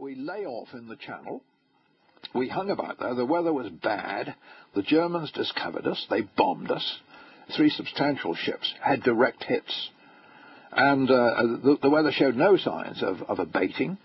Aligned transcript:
We 0.00 0.16
lay 0.16 0.44
off 0.44 0.74
in 0.74 0.88
the 0.88 0.96
channel. 0.96 1.42
We 2.34 2.48
hung 2.48 2.68
about 2.68 2.98
there. 2.98 3.14
The 3.14 3.24
weather 3.24 3.52
was 3.52 3.70
bad. 3.70 4.34
The 4.74 4.82
Germans 4.82 5.30
discovered 5.30 5.86
us. 5.86 6.04
They 6.10 6.22
bombed 6.22 6.70
us. 6.72 6.98
Three 7.56 7.70
substantial 7.70 8.34
ships 8.34 8.74
had 8.80 9.04
direct 9.04 9.44
hits. 9.44 9.90
And 10.72 11.08
uh, 11.08 11.42
the, 11.62 11.78
the, 11.82 11.90
weather 11.90 12.10
showed 12.10 12.34
no 12.34 12.56
signs 12.56 13.04
of, 13.04 13.22
of 13.22 13.38
abating. 13.38 13.96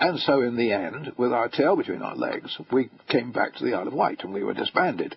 And 0.00 0.18
so 0.20 0.40
in 0.40 0.56
the 0.56 0.72
end, 0.72 1.12
with 1.18 1.32
our 1.32 1.48
tail 1.48 1.76
between 1.76 2.00
our 2.00 2.16
legs, 2.16 2.56
we 2.72 2.88
came 3.08 3.30
back 3.30 3.54
to 3.56 3.64
the 3.64 3.74
Isle 3.74 3.88
of 3.88 3.92
Wight 3.92 4.24
and 4.24 4.32
we 4.32 4.44
were 4.44 4.54
disbanded. 4.54 5.14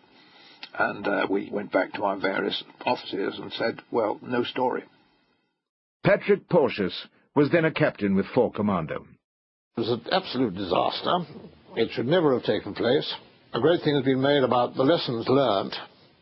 And 0.78 1.08
uh, 1.08 1.28
we 1.30 1.50
went 1.50 1.72
back 1.72 1.94
to 1.94 2.04
our 2.04 2.18
various 2.18 2.62
officers 2.86 3.40
and 3.40 3.54
said, 3.54 3.82
well, 3.92 4.20
no 4.22 4.44
story. 4.44 4.84
Patrick 6.04 6.50
Porteous 6.50 7.08
was 7.34 7.50
then 7.52 7.64
a 7.64 7.72
captain 7.72 8.14
with 8.14 8.26
four 8.36 8.52
Commando. 8.52 9.06
It 9.78 9.82
was 9.82 9.90
an 9.92 10.12
absolute 10.12 10.56
disaster. 10.56 11.20
It 11.76 11.92
should 11.92 12.08
never 12.08 12.34
have 12.34 12.42
taken 12.46 12.74
place. 12.74 13.14
A 13.54 13.60
great 13.60 13.84
thing 13.84 13.94
has 13.94 14.04
been 14.04 14.20
made 14.20 14.42
about 14.42 14.74
the 14.74 14.82
lessons 14.82 15.28
learnt 15.30 15.76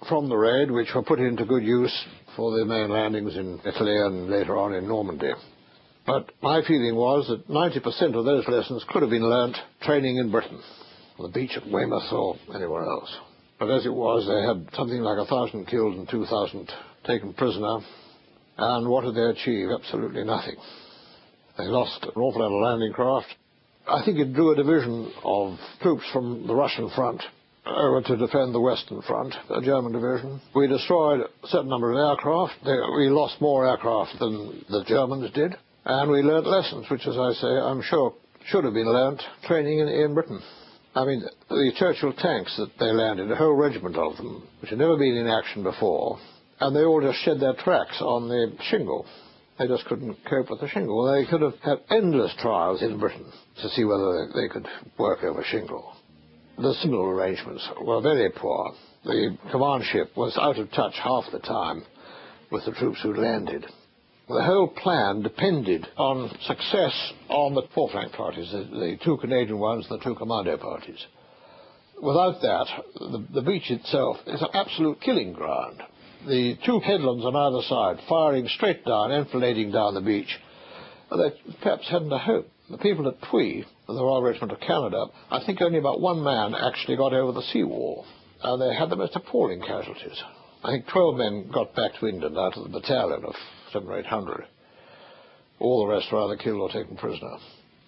from 0.09 0.27
the 0.27 0.35
raid, 0.35 0.69
which 0.69 0.93
were 0.93 1.03
put 1.03 1.19
into 1.21 1.45
good 1.45 1.63
use 1.63 2.05
for 2.35 2.51
the 2.51 2.65
main 2.65 2.89
landings 2.89 3.37
in 3.37 3.61
Italy 3.65 3.95
and 3.95 4.29
later 4.29 4.57
on 4.57 4.73
in 4.73 4.89
Normandy. 4.89 5.31
But 6.05 6.31
my 6.41 6.63
feeling 6.67 6.95
was 6.95 7.29
that 7.29 7.47
90% 7.47 8.19
of 8.19 8.25
those 8.25 8.45
lessons 8.49 8.83
could 8.89 9.03
have 9.03 9.09
been 9.09 9.29
learnt 9.29 9.55
training 9.83 10.17
in 10.17 10.31
Britain, 10.31 10.59
on 11.17 11.31
the 11.31 11.31
beach 11.31 11.55
at 11.55 11.65
Weymouth 11.65 12.11
or 12.11 12.35
anywhere 12.53 12.83
else. 12.83 13.09
But 13.57 13.71
as 13.71 13.85
it 13.85 13.93
was, 13.93 14.27
they 14.27 14.45
had 14.45 14.75
something 14.75 14.99
like 14.99 15.17
a 15.17 15.29
thousand 15.29 15.67
killed 15.67 15.95
and 15.95 16.09
2,000 16.09 16.69
taken 17.07 17.33
prisoner. 17.33 17.79
And 18.57 18.89
what 18.89 19.05
did 19.05 19.15
they 19.15 19.39
achieve? 19.39 19.69
Absolutely 19.73 20.25
nothing. 20.25 20.57
They 21.57 21.67
lost 21.67 22.03
an 22.03 22.21
awful 22.21 22.41
lot 22.41 22.53
of 22.53 22.61
landing 22.61 22.91
craft. 22.91 23.33
I 23.87 24.03
think 24.03 24.17
it 24.17 24.33
drew 24.33 24.51
a 24.51 24.55
division 24.55 25.11
of 25.23 25.59
troops 25.81 26.03
from 26.11 26.47
the 26.47 26.55
Russian 26.55 26.89
front 26.95 27.21
over 27.65 28.01
to 28.01 28.17
defend 28.17 28.53
the 28.53 28.59
Western 28.59 29.01
Front, 29.03 29.35
a 29.49 29.61
German 29.61 29.91
division. 29.91 30.41
We 30.55 30.67
destroyed 30.67 31.21
a 31.21 31.47
certain 31.47 31.69
number 31.69 31.91
of 31.91 31.97
aircraft. 31.97 32.53
we 32.63 33.09
lost 33.09 33.41
more 33.41 33.67
aircraft 33.67 34.19
than 34.19 34.65
the 34.69 34.83
Germans 34.87 35.31
did. 35.31 35.55
And 35.85 36.09
we 36.09 36.21
learnt 36.21 36.47
lessons, 36.47 36.89
which, 36.89 37.05
as 37.05 37.17
I 37.17 37.33
say, 37.33 37.47
I'm 37.47 37.81
sure 37.83 38.13
should 38.47 38.63
have 38.63 38.73
been 38.73 38.91
learnt 38.91 39.21
training 39.47 39.79
in, 39.79 39.87
in 39.87 40.13
Britain. 40.13 40.41
I 40.95 41.05
mean, 41.05 41.23
the 41.49 41.71
Churchill 41.77 42.13
tanks 42.13 42.55
that 42.57 42.71
they 42.79 42.91
landed, 42.91 43.31
a 43.31 43.35
whole 43.35 43.53
regiment 43.53 43.97
of 43.97 44.17
them, 44.17 44.47
which 44.61 44.69
had 44.69 44.79
never 44.79 44.97
been 44.97 45.15
in 45.15 45.27
action 45.27 45.61
before, 45.61 46.17
and 46.59 46.75
they 46.75 46.83
all 46.83 47.01
just 47.01 47.19
shed 47.19 47.39
their 47.39 47.53
tracks 47.53 48.01
on 48.01 48.29
the 48.29 48.55
shingle. 48.69 49.05
They 49.57 49.67
just 49.67 49.85
couldn't 49.85 50.17
cope 50.29 50.49
with 50.49 50.59
the 50.59 50.67
shingle. 50.67 51.11
They 51.11 51.25
could 51.25 51.41
have 51.41 51.55
had 51.63 51.79
endless 51.89 52.33
trials 52.39 52.81
in 52.81 52.99
Britain 52.99 53.31
to 53.61 53.69
see 53.69 53.85
whether 53.85 54.27
they 54.35 54.49
could 54.49 54.67
work 54.97 55.23
over 55.23 55.43
shingle. 55.43 55.93
The 56.57 56.73
signal 56.75 57.05
arrangements 57.05 57.67
were 57.81 58.01
very 58.01 58.29
poor. 58.31 58.73
The 59.05 59.37
command 59.51 59.85
ship 59.85 60.11
was 60.17 60.37
out 60.37 60.57
of 60.57 60.71
touch 60.71 60.95
half 61.01 61.25
the 61.31 61.39
time 61.39 61.83
with 62.51 62.65
the 62.65 62.71
troops 62.73 62.99
who 63.01 63.13
landed. 63.13 63.65
The 64.27 64.43
whole 64.43 64.67
plan 64.67 65.21
depended 65.21 65.87
on 65.97 66.35
success 66.41 67.13
on 67.29 67.53
the 67.53 67.61
fore-flank 67.73 68.13
parties, 68.13 68.51
the, 68.51 68.63
the, 68.63 68.97
two 69.03 69.17
Canadian 69.17 69.59
ones 69.59 69.85
and 69.89 69.99
the 69.99 70.03
two 70.03 70.15
commando 70.15 70.57
parties. 70.57 71.05
Without 72.01 72.41
that, 72.41 72.67
the, 72.95 73.25
the 73.35 73.41
beach 73.41 73.69
itself 73.69 74.17
is 74.25 74.41
an 74.41 74.49
absolute 74.53 74.99
killing 75.01 75.31
ground. 75.31 75.81
The 76.27 76.57
two 76.65 76.79
headlands 76.79 77.23
on 77.23 77.35
either 77.35 77.61
side, 77.67 78.03
firing 78.09 78.47
straight 78.47 78.83
down, 78.83 79.11
enfilading 79.11 79.71
down 79.71 79.93
the 79.93 80.01
beach, 80.01 80.39
they 81.11 81.31
perhaps 81.61 81.87
hadn't 81.87 82.11
a 82.11 82.17
hope. 82.17 82.49
The 82.69 82.79
people 82.79 83.07
at 83.07 83.21
Puys, 83.29 83.65
the 83.87 83.93
Royal 83.93 84.23
Regiment 84.23 84.53
of 84.53 84.59
Canada, 84.59 85.05
I 85.29 85.45
think 85.45 85.61
only 85.61 85.77
about 85.77 86.01
one 86.01 86.23
man 86.23 86.55
actually 86.55 86.97
got 86.97 87.13
over 87.13 87.31
the 87.31 87.43
seawall. 87.53 88.05
And 88.41 88.59
they 88.59 88.73
had 88.75 88.89
the 88.89 88.95
most 88.95 89.15
appalling 89.15 89.61
casualties. 89.61 90.19
I 90.63 90.71
think 90.71 90.87
12 90.87 91.15
men 91.15 91.51
got 91.53 91.75
back 91.75 91.91
to 91.99 92.07
England 92.07 92.37
out 92.39 92.57
of 92.57 92.63
the 92.63 92.79
battalion 92.79 93.23
of 93.23 93.35
seven 93.71 93.87
or 93.87 93.99
eight 93.99 94.07
hundred. 94.07 94.45
All 95.59 95.85
the 95.85 95.93
rest 95.93 96.11
were 96.11 96.23
either 96.23 96.37
killed 96.37 96.59
or 96.59 96.69
taken 96.69 96.97
prisoner. 96.97 97.37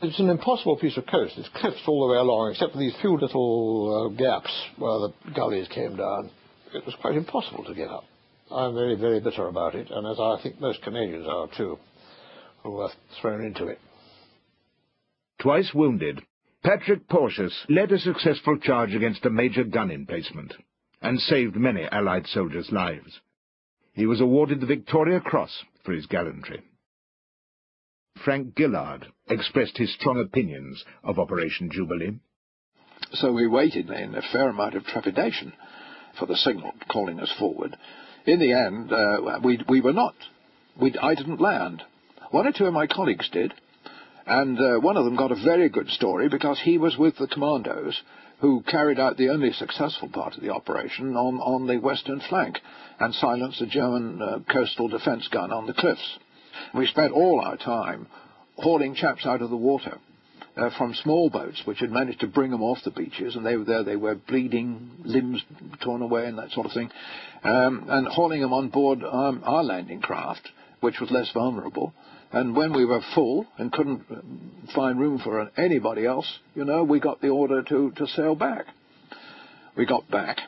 It's 0.03 0.19
an 0.19 0.29
impossible 0.29 0.77
piece 0.77 0.95
of 0.95 1.07
coast. 1.07 1.33
It's 1.37 1.49
cliffs 1.55 1.81
all 1.87 2.07
the 2.07 2.13
way 2.13 2.19
along, 2.19 2.51
except 2.51 2.73
for 2.73 2.77
these 2.77 2.93
few 3.01 3.17
little 3.17 4.13
uh, 4.13 4.15
gaps 4.15 4.51
where 4.77 4.99
the 4.99 5.13
gullies 5.33 5.67
came 5.69 5.95
down. 5.95 6.29
It 6.75 6.85
was 6.85 6.93
quite 7.01 7.15
impossible 7.15 7.63
to 7.63 7.73
get 7.73 7.89
up. 7.89 8.03
I'm 8.51 8.73
very, 8.73 8.95
very 8.95 9.19
bitter 9.19 9.47
about 9.47 9.75
it, 9.75 9.89
and 9.89 10.07
as 10.07 10.19
I 10.19 10.39
think 10.41 10.59
most 10.59 10.81
Canadians 10.81 11.27
are 11.27 11.47
too, 11.55 11.77
who 12.63 12.71
were 12.71 12.89
thrown 13.21 13.43
into 13.43 13.67
it. 13.67 13.79
Twice 15.39 15.71
wounded, 15.73 16.21
Patrick 16.63 17.07
Porteous 17.07 17.65
led 17.69 17.91
a 17.91 17.99
successful 17.99 18.57
charge 18.57 18.93
against 18.93 19.25
a 19.25 19.29
major 19.29 19.63
gun 19.63 19.91
emplacement 19.91 20.53
and 21.01 21.19
saved 21.19 21.55
many 21.55 21.87
Allied 21.91 22.25
soldiers' 22.27 22.71
lives. 22.71 23.19
He 23.93 24.05
was 24.05 24.21
awarded 24.21 24.61
the 24.61 24.65
Victoria 24.65 25.19
Cross 25.19 25.63
for 25.83 25.93
his 25.93 26.05
gallantry. 26.07 26.61
Frank 28.23 28.57
Gillard 28.57 29.07
expressed 29.29 29.77
his 29.77 29.93
strong 29.93 30.19
opinions 30.19 30.83
of 31.03 31.19
Operation 31.19 31.69
Jubilee. 31.71 32.19
So 33.13 33.31
we 33.31 33.47
waited 33.47 33.89
in 33.89 34.15
a 34.15 34.21
fair 34.21 34.49
amount 34.49 34.75
of 34.75 34.85
trepidation 34.85 35.53
for 36.19 36.25
the 36.25 36.35
signal 36.35 36.73
calling 36.89 37.19
us 37.19 37.31
forward. 37.37 37.77
In 38.27 38.39
the 38.39 38.51
end, 38.51 38.91
uh, 38.91 39.39
we, 39.41 39.57
we 39.69 39.79
were 39.79 39.93
not. 39.93 40.13
We, 40.79 40.93
I 41.01 41.15
didn't 41.15 41.39
land. 41.39 41.81
One 42.31 42.45
or 42.45 42.51
two 42.51 42.65
of 42.65 42.73
my 42.73 42.85
colleagues 42.85 43.29
did, 43.29 43.53
and 44.25 44.59
uh, 44.59 44.79
one 44.81 44.97
of 44.97 45.05
them 45.05 45.15
got 45.15 45.31
a 45.31 45.43
very 45.45 45.69
good 45.69 45.87
story 45.87 46.27
because 46.27 46.59
he 46.59 46.77
was 46.77 46.97
with 46.97 47.15
the 47.17 47.27
commandos 47.27 48.01
who 48.41 48.63
carried 48.69 48.99
out 48.99 49.15
the 49.15 49.29
only 49.29 49.53
successful 49.53 50.09
part 50.09 50.35
of 50.35 50.43
the 50.43 50.49
operation 50.49 51.15
on, 51.15 51.35
on 51.35 51.67
the 51.67 51.77
western 51.77 52.19
flank 52.27 52.59
and 52.99 53.15
silenced 53.15 53.61
a 53.61 53.65
German 53.65 54.21
uh, 54.21 54.39
coastal 54.51 54.89
defense 54.89 55.25
gun 55.29 55.53
on 55.53 55.65
the 55.65 55.73
cliffs. 55.73 56.19
We 56.75 56.85
spent 56.85 57.13
all 57.13 57.39
our 57.39 57.55
time 57.55 58.07
hauling 58.57 58.95
chaps 58.95 59.25
out 59.25 59.41
of 59.41 59.49
the 59.49 59.55
water 59.55 59.99
from 60.77 60.93
small 60.95 61.29
boats 61.29 61.61
which 61.65 61.79
had 61.79 61.91
managed 61.91 62.19
to 62.21 62.27
bring 62.27 62.51
them 62.51 62.63
off 62.63 62.79
the 62.83 62.91
beaches, 62.91 63.35
and 63.35 63.45
they 63.45 63.57
were 63.57 63.63
there, 63.63 63.83
they 63.83 63.95
were 63.95 64.15
bleeding, 64.15 64.89
limbs 65.03 65.43
torn 65.81 66.01
away, 66.01 66.25
and 66.25 66.37
that 66.37 66.51
sort 66.51 66.65
of 66.65 66.71
thing, 66.71 66.89
um, 67.43 67.85
and 67.89 68.07
hauling 68.07 68.41
them 68.41 68.53
on 68.53 68.69
board 68.69 69.03
um, 69.03 69.41
our 69.43 69.63
landing 69.63 70.01
craft, 70.01 70.49
which 70.81 70.99
was 70.99 71.11
less 71.11 71.31
vulnerable, 71.31 71.93
and 72.31 72.55
when 72.55 72.73
we 72.73 72.85
were 72.85 73.01
full 73.15 73.45
and 73.57 73.71
couldn't 73.71 74.03
find 74.75 74.99
room 74.99 75.19
for 75.19 75.49
anybody 75.57 76.05
else, 76.05 76.39
you 76.55 76.65
know, 76.65 76.83
we 76.83 76.99
got 76.99 77.21
the 77.21 77.29
order 77.29 77.63
to, 77.63 77.91
to 77.91 78.07
sail 78.07 78.35
back. 78.35 78.65
We 79.77 79.85
got 79.85 80.09
back 80.09 80.39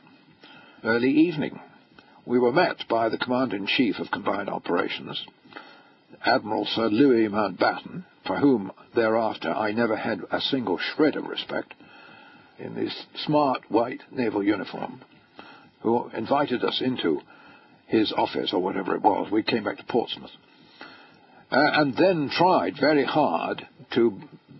early 0.84 1.12
evening. 1.12 1.60
We 2.26 2.40
were 2.40 2.52
met 2.52 2.84
by 2.90 3.10
the 3.10 3.18
Commander-in-Chief 3.18 3.96
of 4.00 4.12
Combined 4.12 4.50
Operations, 4.50 5.24
Admiral 6.26 6.66
Sir 6.66 6.90
Louis 6.90 7.30
Mountbatten, 7.30 8.04
for 8.28 8.38
whom 8.38 8.72
thereafter 9.00 9.50
I 9.50 9.72
never 9.72 9.96
had 9.96 10.20
a 10.32 10.42
single 10.42 10.78
shred 10.78 11.16
of 11.16 11.28
respect, 11.28 11.74
in 12.58 12.76
this 12.76 12.94
smart 13.26 13.62
white 13.70 14.02
naval 14.12 14.44
uniform, 14.44 15.02
who 15.82 16.10
invited 16.10 16.64
us 16.64 16.82
into 16.84 17.22
his 17.88 18.12
office 18.12 18.52
or 18.54 18.62
whatever 18.62 18.96
it 18.96 19.02
was. 19.02 19.32
We 19.32 19.44
came 19.44 19.64
back 19.64 19.78
to 19.78 19.86
Portsmouth 19.86 20.32
uh, 21.52 21.58
and 21.74 21.96
then 21.96 22.30
tried 22.32 22.76
very 22.80 23.06
hard 23.06 23.66
to 23.96 24.20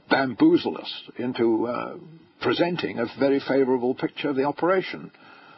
bamboozle 0.10 0.78
us 0.78 0.92
into 1.18 1.68
uh, 1.68 1.96
presenting 2.42 2.98
a 2.98 3.06
very 3.20 3.40
favourable 3.48 3.94
picture 3.94 4.30
of 4.30 4.36
the 4.36 4.46
operation, 4.46 5.12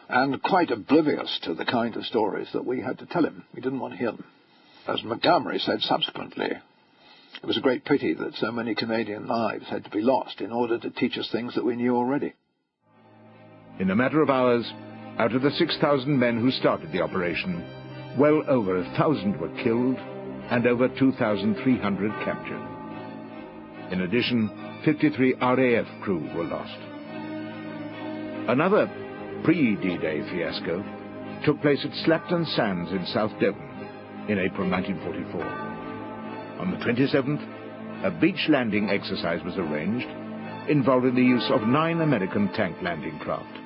and 0.10 0.42
quite 0.44 0.72
oblivious 0.72 1.40
to 1.44 1.54
the 1.54 1.64
kind 1.64 1.96
of 1.96 2.06
stories 2.06 2.48
that 2.54 2.66
we 2.66 2.82
had 2.82 3.00
to 3.00 3.06
tell 3.06 3.24
him. 3.24 3.46
We 3.54 3.62
didn't 3.62 3.80
want 3.80 3.94
to 3.94 4.00
hear 4.00 4.12
them. 4.12 4.26
As 4.88 5.04
Montgomery 5.04 5.60
said 5.60 5.80
subsequently, 5.82 6.50
it 7.42 7.46
was 7.46 7.58
a 7.58 7.62
great 7.62 7.86
pity 7.86 8.14
that 8.14 8.36
so 8.36 8.52
many 8.52 8.76
Canadian 8.76 9.28
lives 9.28 9.68
had 9.70 9.84
to 9.84 9.90
be 9.90 10.02
lost 10.02 10.42
in 10.42 10.52
order 10.52 10.78
to 10.78 10.90
teach 10.90 11.18
us 11.18 11.30
things 11.32 11.56
that 11.56 11.66
we 11.66 11.76
knew 11.76 11.96
already. 11.96 12.34
In 13.80 13.90
a 13.90 13.96
matter 13.96 14.22
of 14.22 14.30
hours, 14.30 14.72
out 15.18 15.34
of 15.34 15.42
the 15.42 15.52
6,000 15.52 16.20
men 16.20 16.40
who 16.40 16.52
started 16.52 16.92
the 16.92 17.02
operation, 17.02 17.66
well 18.18 18.44
over 18.48 18.78
a 18.78 18.96
thousand 18.98 19.40
were 19.40 19.56
killed 19.64 19.98
and 19.98 20.68
over 20.68 20.88
2,300 20.88 22.12
captured. 22.26 22.68
In 23.92 24.02
addition, 24.02 24.50
53 24.86 25.36
RAF 25.36 25.86
crew 26.02 26.30
were 26.36 26.44
lost. 26.44 26.78
Another 28.50 28.90
pre-D-Day 29.44 30.22
fiasco 30.30 30.84
took 31.46 31.62
place 31.62 31.84
at 31.84 31.92
Slapton 32.06 32.46
Sands 32.56 32.92
in 32.92 33.06
South 33.08 33.32
Devon 33.40 34.28
in 34.28 34.40
April 34.40 34.70
1944. 34.70 35.71
On 36.62 36.70
the 36.70 36.78
27th, 36.78 38.06
a 38.06 38.12
beach 38.22 38.48
landing 38.48 38.88
exercise 38.92 39.44
was 39.44 39.58
arranged 39.58 40.08
involving 40.70 41.16
the 41.16 41.24
use 41.24 41.50
of 41.52 41.64
nine 41.64 42.02
American 42.02 42.54
tank 42.54 42.78
landing 42.84 43.18
craft. 43.18 43.58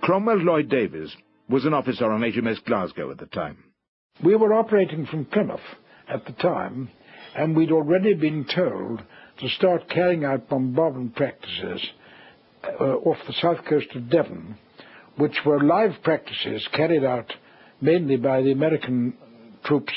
Cromwell 0.00 0.38
Lloyd 0.38 0.70
Davies 0.70 1.14
was 1.46 1.66
an 1.66 1.74
officer 1.74 2.10
on 2.10 2.22
HMS 2.22 2.64
Glasgow 2.64 3.10
at 3.10 3.18
the 3.18 3.26
time. 3.26 3.58
We 4.24 4.34
were 4.34 4.54
operating 4.54 5.04
from 5.04 5.26
Plymouth 5.26 5.60
at 6.08 6.24
the 6.24 6.32
time, 6.32 6.88
and 7.36 7.54
we'd 7.54 7.70
already 7.70 8.14
been 8.14 8.46
told 8.46 9.02
to 9.40 9.48
start 9.50 9.90
carrying 9.90 10.24
out 10.24 10.48
bombardment 10.48 11.16
practices 11.16 11.86
uh, 12.80 12.84
off 12.84 13.18
the 13.26 13.34
south 13.42 13.62
coast 13.68 13.88
of 13.94 14.08
Devon, 14.08 14.56
which 15.16 15.36
were 15.44 15.62
live 15.62 16.02
practices 16.02 16.66
carried 16.72 17.04
out 17.04 17.30
mainly 17.82 18.16
by 18.16 18.40
the 18.40 18.52
American 18.52 19.12
troops 19.64 19.92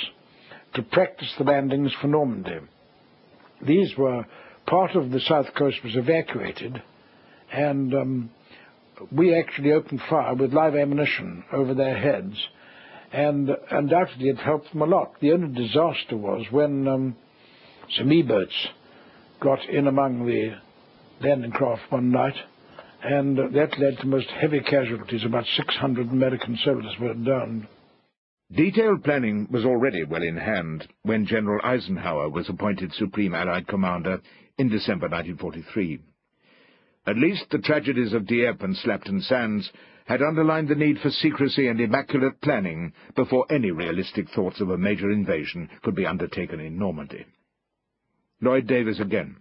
to 0.73 0.81
practice 0.83 1.33
the 1.37 1.43
landings 1.43 1.91
for 2.01 2.07
Normandy. 2.07 2.59
These 3.65 3.97
were 3.97 4.25
part 4.65 4.95
of 4.95 5.11
the 5.11 5.19
south 5.21 5.47
coast 5.57 5.77
was 5.83 5.95
evacuated, 5.95 6.81
and 7.51 7.93
um, 7.93 8.29
we 9.11 9.35
actually 9.35 9.71
opened 9.71 10.01
fire 10.09 10.35
with 10.35 10.53
live 10.53 10.75
ammunition 10.75 11.43
over 11.51 11.73
their 11.73 11.97
heads, 11.97 12.35
and 13.11 13.49
undoubtedly 13.71 14.29
it 14.29 14.37
helped 14.37 14.71
them 14.71 14.81
a 14.81 14.85
lot. 14.85 15.13
The 15.21 15.31
only 15.31 15.53
disaster 15.53 16.17
was 16.17 16.45
when 16.51 16.87
um, 16.87 17.15
some 17.97 18.11
E-boats 18.11 18.67
got 19.41 19.63
in 19.69 19.87
among 19.87 20.25
the 20.25 20.55
landing 21.25 21.51
craft 21.51 21.83
one 21.89 22.11
night, 22.11 22.35
and 23.03 23.37
that 23.37 23.79
led 23.79 23.97
to 23.99 24.07
most 24.07 24.27
heavy 24.29 24.59
casualties. 24.59 25.23
About 25.23 25.45
600 25.55 26.11
American 26.11 26.57
soldiers 26.63 26.93
were 26.99 27.13
downed. 27.13 27.67
Detailed 28.51 29.03
planning 29.03 29.47
was 29.51 29.65
already 29.65 30.05
well 30.05 30.23
in 30.23 30.37
hand 30.37 30.87
when 31.03 31.25
General 31.25 31.59
Eisenhower 31.65 32.29
was 32.29 32.47
appointed 32.47 32.93
Supreme 32.93 33.35
Allied 33.35 33.67
Commander 33.67 34.21
in 34.57 34.69
December 34.69 35.09
1943. 35.09 35.99
At 37.05 37.17
least 37.17 37.45
the 37.51 37.57
tragedies 37.57 38.13
of 38.13 38.25
Dieppe 38.25 38.63
and 38.63 38.75
Slapton 38.75 39.21
Sands 39.21 39.69
had 40.05 40.21
underlined 40.21 40.69
the 40.69 40.75
need 40.75 40.99
for 40.99 41.09
secrecy 41.09 41.67
and 41.67 41.81
immaculate 41.81 42.39
planning 42.39 42.93
before 43.15 43.45
any 43.49 43.71
realistic 43.71 44.29
thoughts 44.29 44.61
of 44.61 44.69
a 44.69 44.77
major 44.77 45.11
invasion 45.11 45.69
could 45.83 45.95
be 45.95 46.05
undertaken 46.05 46.61
in 46.61 46.79
Normandy. 46.79 47.25
Lloyd 48.41 48.67
Davies 48.67 49.01
again. 49.01 49.37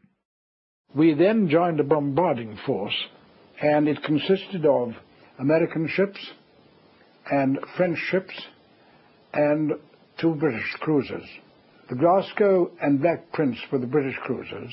We 0.95 1.15
then 1.15 1.49
joined 1.49 1.79
a 1.79 1.85
bombarding 1.85 2.59
force, 2.67 2.97
and 3.63 3.87
it 3.87 4.03
consisted 4.03 4.67
of 4.67 4.95
American 5.39 5.87
ships 5.89 6.19
and 7.31 7.59
French 7.77 7.99
ships 8.11 8.35
and 9.37 9.73
two 10.19 10.35
British 10.35 10.75
cruisers. 10.81 11.29
The 11.91 11.95
Glasgow 11.95 12.71
and 12.81 13.01
Black 13.01 13.31
Prince 13.33 13.59
were 13.71 13.79
the 13.79 13.87
British 13.87 14.17
cruisers, 14.25 14.73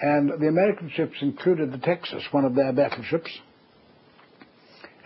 and 0.00 0.30
the 0.38 0.48
American 0.48 0.90
ships 0.90 1.16
included 1.22 1.72
the 1.72 1.78
Texas, 1.78 2.22
one 2.30 2.44
of 2.44 2.54
their 2.54 2.72
battleships, 2.72 3.30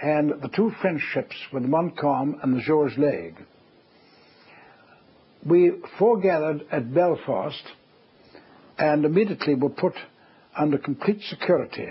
and 0.03 0.31
the 0.43 0.49
two 0.49 0.73
French 0.83 1.01
ships 1.15 1.37
were 1.53 1.61
the 1.61 1.69
Montcalm 1.69 2.41
and 2.43 2.57
the 2.57 2.61
Georges 2.61 2.99
Leygues. 2.99 3.41
We 5.47 5.73
foregathered 5.99 6.67
at 6.73 6.93
Belfast 6.93 7.63
and 8.79 9.05
immediately 9.05 9.55
were 9.55 9.71
put 9.71 9.95
under 10.57 10.79
complete 10.79 11.21
security. 11.23 11.89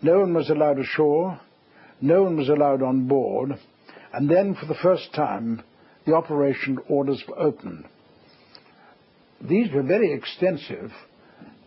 No 0.00 0.20
one 0.20 0.32
was 0.32 0.48
allowed 0.48 0.78
ashore, 0.78 1.40
no 2.00 2.22
one 2.22 2.36
was 2.36 2.48
allowed 2.48 2.82
on 2.82 3.06
board, 3.06 3.58
and 4.12 4.28
then 4.28 4.54
for 4.54 4.66
the 4.66 4.78
first 4.82 5.12
time 5.14 5.62
the 6.06 6.14
operation 6.14 6.78
orders 6.88 7.22
were 7.28 7.38
opened. 7.38 7.84
These 9.40 9.72
were 9.72 9.82
very 9.82 10.12
extensive 10.12 10.92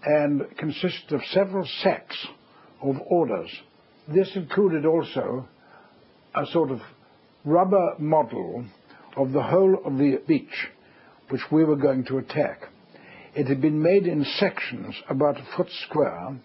and 0.04 0.44
consisted 0.58 1.14
of 1.14 1.22
several 1.32 1.66
sets 1.82 2.28
of 2.82 2.96
orders. 3.06 3.50
This 4.08 4.36
included 4.36 4.86
also 4.86 5.48
a 6.36 6.46
sort 6.48 6.72
of 6.72 6.82
rubber 7.46 7.96
model 8.00 8.66
of 9.16 9.32
the 9.32 9.44
whole 9.44 9.78
of 9.86 9.98
the 9.98 10.22
beach 10.28 10.70
which 11.30 11.42
we 11.52 11.64
were 11.64 11.76
going 11.76 12.04
to 12.06 12.18
attack. 12.18 12.62
It 13.36 13.48
had 13.48 13.62
been 13.62 13.82
made 13.82 14.08
in 14.08 14.26
sections 14.26 14.96
about 15.08 15.38
a 15.38 15.48
foot 15.56 15.70
square, 15.86 16.36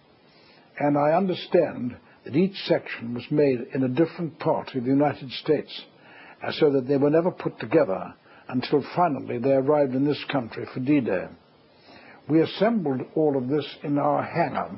and 0.78 0.96
I 0.96 1.12
understand 1.12 1.96
that 2.26 2.36
each 2.36 2.56
section 2.66 3.14
was 3.14 3.24
made 3.30 3.60
in 3.72 3.84
a 3.84 3.88
different 3.88 4.36
part 4.40 4.74
of 4.74 4.82
the 4.82 4.90
United 4.90 5.30
States, 5.30 5.82
uh, 6.42 6.50
so 6.58 6.72
that 6.72 6.88
they 6.88 6.96
were 6.96 7.08
never 7.08 7.30
put 7.30 7.58
together 7.60 8.12
until 8.48 8.84
finally 8.96 9.38
they 9.38 9.52
arrived 9.52 9.94
in 9.94 10.04
this 10.04 10.22
country 10.30 10.66
for 10.74 10.80
D-Day. 10.80 11.26
We 12.28 12.42
assembled 12.42 13.02
all 13.14 13.36
of 13.36 13.48
this 13.48 13.64
in 13.84 13.96
our 13.96 14.24
hangar, 14.24 14.76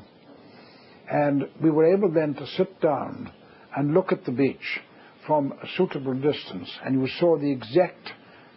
and 1.10 1.48
we 1.62 1.70
were 1.70 1.90
able 1.90 2.12
then 2.12 2.34
to 2.34 2.46
sit 2.48 2.82
down 2.82 3.32
and 3.74 3.94
look 3.94 4.12
at 4.12 4.26
the 4.26 4.32
beach 4.32 4.80
from 5.26 5.52
a 5.52 5.66
suitable 5.78 6.14
distance, 6.14 6.70
and 6.84 7.00
you 7.00 7.08
saw 7.18 7.38
the 7.38 7.50
exact 7.50 8.12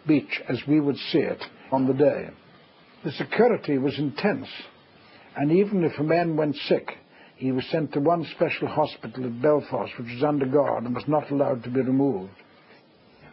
beach 0.06 0.42
as 0.50 0.60
we 0.68 0.80
would 0.80 0.98
see 1.10 1.20
it 1.20 1.42
on 1.70 1.86
the 1.86 1.94
day. 1.94 2.28
The 3.04 3.12
security 3.12 3.78
was 3.78 3.98
intense, 3.98 4.48
and 5.34 5.50
even 5.50 5.82
if 5.82 5.98
a 5.98 6.04
man 6.04 6.36
went 6.36 6.56
sick, 6.56 6.90
he 7.42 7.50
was 7.50 7.66
sent 7.72 7.92
to 7.92 7.98
one 7.98 8.24
special 8.36 8.68
hospital 8.68 9.24
at 9.24 9.42
Belfast, 9.42 9.90
which 9.98 10.12
was 10.14 10.22
under 10.22 10.46
guard 10.46 10.84
and 10.84 10.94
was 10.94 11.08
not 11.08 11.28
allowed 11.28 11.64
to 11.64 11.70
be 11.70 11.80
removed. 11.80 12.30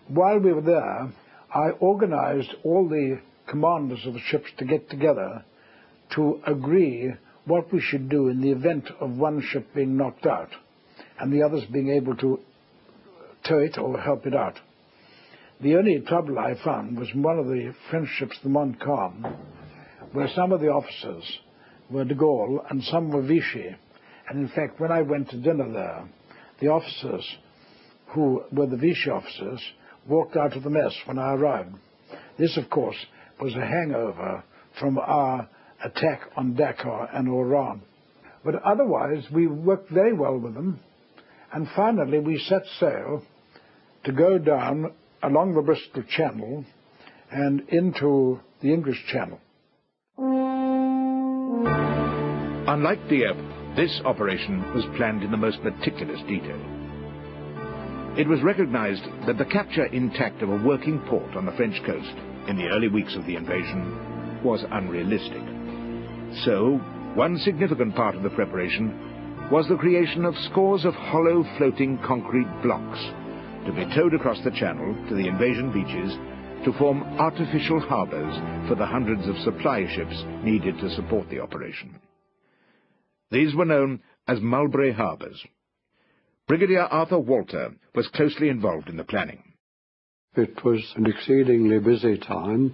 While 0.08 0.40
we 0.40 0.52
were 0.52 0.64
there, 0.64 1.12
I 1.54 1.70
organized 1.80 2.50
all 2.64 2.90
the 2.90 3.20
commanders 3.46 4.04
of 4.08 4.16
the 4.16 4.20
ships 4.20 4.48
to 4.58 4.66
get 4.66 4.90
together 4.90 5.46
to 6.16 6.42
agree 6.48 7.14
what 7.46 7.72
we 7.72 7.80
should 7.82 8.10
do 8.10 8.30
in 8.30 8.42
the 8.42 8.50
event 8.50 8.90
of 9.00 9.12
one 9.12 9.44
ship 9.44 9.68
being 9.76 9.96
knocked 9.96 10.26
out 10.26 10.50
and 11.20 11.32
the 11.32 11.44
others 11.44 11.66
being 11.72 11.92
able 11.92 12.16
to 12.16 12.40
tow 13.48 13.60
it 13.60 13.78
or 13.78 14.00
help 14.00 14.26
it 14.26 14.34
out. 14.34 14.56
The 15.62 15.76
only 15.76 16.00
trouble 16.00 16.40
I 16.40 16.56
found 16.64 16.98
was 16.98 17.14
one 17.14 17.38
of 17.38 17.46
the 17.46 17.76
French 17.92 18.10
ships, 18.18 18.40
the 18.42 18.50
Montcalm, 18.50 19.28
where 20.14 20.30
some 20.30 20.52
of 20.52 20.62
the 20.62 20.70
officers 20.70 21.42
were 21.92 22.06
de 22.06 22.16
Gaulle 22.16 22.66
and 22.72 22.84
some 22.86 23.12
were 23.12 23.22
Vichy. 23.22 23.76
And 24.30 24.40
in 24.40 24.48
fact, 24.50 24.80
when 24.80 24.92
I 24.92 25.02
went 25.02 25.30
to 25.32 25.38
dinner 25.38 25.72
there, 25.72 26.08
the 26.62 26.68
officers 26.68 27.28
who 28.14 28.44
were 28.52 28.68
the 28.68 28.78
Vichy 28.78 29.10
officers 29.10 29.62
walked 30.08 30.38
out 30.38 30.56
of 30.56 30.64
the 30.64 30.70
mess 30.70 30.94
when 31.06 31.18
I 31.18 31.34
arrived. 31.34 31.76
This, 32.38 32.56
of 32.58 32.70
course, 32.70 32.96
was 33.42 33.56
a 33.56 33.66
hangover 33.66 34.44
from 34.80 35.00
our 35.00 35.50
attack 35.84 36.22
on 36.38 36.56
Dakar 36.56 37.10
and 37.14 37.28
Oran. 37.28 37.82
But 38.46 38.56
otherwise, 38.64 39.26
we 39.34 39.48
worked 39.48 39.90
very 39.92 40.14
well 40.14 40.38
with 40.38 40.54
them. 40.54 40.80
And 41.52 41.68
finally, 41.76 42.20
we 42.20 42.38
set 42.38 42.62
sail 42.80 43.24
to 44.04 44.12
go 44.12 44.38
down 44.38 44.94
along 45.24 45.56
the 45.56 45.62
Bristol 45.62 46.04
Channel 46.04 46.66
and 47.32 47.62
into 47.70 48.40
the 48.62 48.72
English 48.72 49.04
Channel. 49.08 49.40
Unlike 52.68 53.10
Dieppe, 53.10 53.59
this 53.76 54.02
operation 54.06 54.74
was 54.74 54.86
planned 54.98 55.24
in 55.24 55.32
the 55.32 55.38
most 55.38 55.64
meticulous 55.64 56.20
detail. 56.28 56.60
It 58.18 58.28
was 58.28 58.42
recognized 58.42 59.04
that 59.28 59.38
the 59.38 59.46
capture 59.46 59.86
intact 59.86 60.42
of 60.42 60.50
a 60.50 60.64
working 60.64 61.00
port 61.08 61.36
on 61.36 61.46
the 61.46 61.52
French 61.54 61.82
coast 61.86 62.16
in 62.48 62.58
the 62.58 62.68
early 62.68 62.88
weeks 62.88 63.16
of 63.16 63.26
the 63.26 63.36
invasion 63.36 64.44
was 64.44 64.66
unrealistic. 64.72 65.44
So, 66.44 66.78
one 67.16 67.38
significant 67.38 67.96
part 67.96 68.16
of 68.16 68.24
the 68.24 68.30
preparation 68.32 69.50
was 69.52 69.68
the 69.68 69.78
creation 69.78 70.26
of 70.26 70.36
scores 70.52 70.86
of 70.86 70.94
hollow 70.94 71.46
floating 71.58 71.98
concrete 72.06 72.50
blocks 72.62 73.00
to 73.66 73.72
be 73.74 73.86
towed 73.96 74.14
across 74.14 74.44
the 74.44 74.52
channel 74.52 74.96
to 75.10 75.16
the 75.16 75.28
invasion 75.28 75.72
beaches 75.72 76.14
to 76.66 76.78
form 76.78 77.04
artificial 77.20 77.80
harbours 77.80 78.36
for 78.68 78.76
the 78.76 78.86
hundreds 78.86 79.28
of 79.28 79.38
supply 79.40 79.86
ships 79.96 80.24
needed 80.44 80.78
to 80.80 80.90
support 80.96 81.30
the 81.30 81.40
operation. 81.40 82.00
These 83.32 83.56
were 83.56 83.66
known 83.66 84.02
as 84.28 84.42
Mulberry 84.42 84.92
Harbours. 84.92 85.44
Brigadier 86.48 86.82
Arthur 86.82 87.20
Walter 87.20 87.76
was 87.94 88.08
closely 88.08 88.50
involved 88.50 88.90
in 88.90 88.98
the 88.98 89.04
planning. 89.04 89.44
It 90.36 90.64
was 90.64 90.82
an 90.96 91.06
exceedingly 91.06 91.80
busy 91.80 92.18
time. 92.18 92.74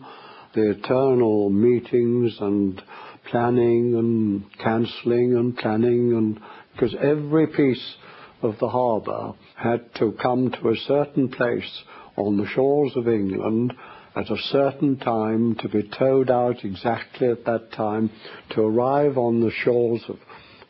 The 0.53 0.71
eternal 0.71 1.49
meetings 1.49 2.37
and 2.39 2.81
planning 3.29 3.95
and 3.95 4.45
cancelling 4.59 5.35
and 5.35 5.57
planning 5.57 6.13
and 6.13 6.39
because 6.71 6.95
every 7.01 7.47
piece 7.47 7.95
of 8.41 8.57
the 8.59 8.69
harbour 8.69 9.33
had 9.55 9.93
to 9.95 10.13
come 10.21 10.51
to 10.51 10.69
a 10.69 10.75
certain 10.87 11.29
place 11.29 11.83
on 12.15 12.37
the 12.37 12.47
shores 12.47 12.93
of 12.95 13.07
England 13.07 13.73
at 14.15 14.31
a 14.31 14.37
certain 14.37 14.97
time 14.97 15.55
to 15.55 15.67
be 15.67 15.83
towed 15.97 16.29
out 16.29 16.63
exactly 16.63 17.27
at 17.27 17.43
that 17.45 17.71
time 17.73 18.09
to 18.51 18.61
arrive 18.61 19.17
on 19.17 19.41
the 19.41 19.51
shores 19.51 20.01
of 20.07 20.17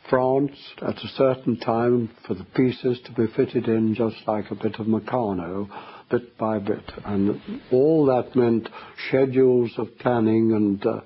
France 0.08 0.56
at 0.82 0.96
a 0.96 1.08
certain 1.16 1.58
time 1.58 2.10
for 2.26 2.34
the 2.34 2.44
pieces 2.44 3.00
to 3.04 3.12
be 3.12 3.26
fitted 3.34 3.66
in 3.66 3.94
just 3.94 4.16
like 4.26 4.50
a 4.50 4.54
bit 4.54 4.78
of 4.78 4.86
Meccano, 4.86 5.68
bit 6.10 6.38
by 6.38 6.58
bit. 6.58 6.84
And 7.04 7.40
all 7.72 8.06
that 8.06 8.36
meant 8.36 8.68
schedules 9.08 9.72
of 9.78 9.98
planning 9.98 10.52
and 10.52 10.86
uh, 10.86 11.00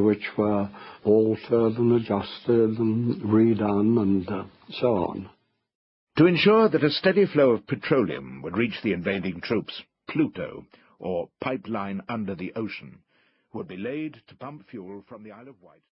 which 0.00 0.24
were 0.36 0.70
altered 1.04 1.78
and 1.78 1.92
adjusted 2.00 2.78
and 2.78 3.22
redone 3.22 4.00
and 4.00 4.28
uh, 4.28 4.44
so 4.80 4.86
on. 4.86 5.30
To 6.18 6.26
ensure 6.26 6.68
that 6.68 6.84
a 6.84 6.90
steady 6.90 7.26
flow 7.26 7.50
of 7.50 7.66
petroleum 7.66 8.42
would 8.42 8.56
reach 8.56 8.74
the 8.82 8.92
invading 8.92 9.40
troops, 9.40 9.82
Pluto, 10.10 10.66
or 10.98 11.28
pipeline 11.40 12.02
under 12.08 12.34
the 12.34 12.52
ocean, 12.54 12.98
would 13.52 13.68
be 13.68 13.76
laid 13.76 14.20
to 14.28 14.34
pump 14.34 14.68
fuel 14.68 15.04
from 15.08 15.22
the 15.22 15.30
Isle 15.30 15.48
of 15.48 15.62
Wight. 15.62 15.82